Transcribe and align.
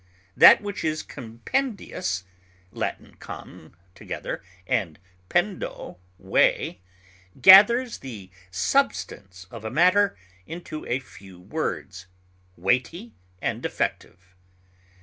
That 0.35 0.61
which 0.61 0.83
is 0.83 1.03
compendious 1.03 2.23
(L. 2.75 2.79
_com_, 3.19 3.19
together, 3.93 4.41
and 4.65 4.97
pendo, 5.29 5.99
weigh) 6.17 6.81
gathers 7.39 7.99
the 7.99 8.31
substance 8.49 9.45
of 9.51 9.63
a 9.63 9.69
matter 9.69 10.17
into 10.47 10.87
a 10.87 10.97
few 10.97 11.39
words, 11.39 12.07
weighty 12.57 13.13
and 13.43 13.63
effective. 13.63 14.33